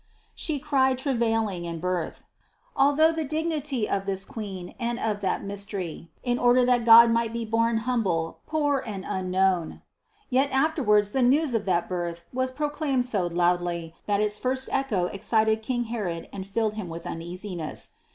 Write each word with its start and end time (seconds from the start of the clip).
101. 0.33 0.33
"She 0.35 0.57
cried 0.59 0.97
travailing 0.97 1.63
in 1.63 1.79
birth." 1.79 2.25
Although 2.75 3.11
the 3.11 3.23
dignity 3.23 3.87
of 3.87 4.07
this 4.07 4.25
Queen 4.25 4.73
and 4.79 4.97
of 4.97 5.21
that 5.21 5.43
mystery 5.43 6.09
was 6.25 6.33
to 6.39 6.41
be 6.41 6.41
hid 6.41 6.41
den 6.41 6.41
in 6.41 6.41
the 6.41 6.41
beginning 6.41 6.41
in 6.41 6.45
order 6.45 6.65
that 6.65 6.85
God 6.85 7.11
might 7.11 7.31
be 7.31 7.45
born 7.45 7.75
THE 7.75 7.81
CONCEPTION 7.83 7.85
99 7.85 7.93
humble, 7.93 8.39
poor 8.47 8.83
and 8.83 9.05
unknown: 9.07 9.81
yet 10.31 10.49
afterwards 10.51 11.11
the 11.11 11.21
news 11.21 11.53
of 11.53 11.65
that 11.65 11.87
Birth 11.87 12.23
was 12.33 12.49
proclaimed 12.49 13.05
so 13.05 13.27
loudly, 13.27 13.93
that 14.07 14.21
its 14.21 14.39
first 14.39 14.69
echo 14.71 15.05
excited 15.05 15.61
King 15.61 15.83
Herod 15.83 16.27
and 16.33 16.47
filled 16.47 16.73
him 16.73 16.89
with 16.89 17.05
uneasiness. 17.05 17.91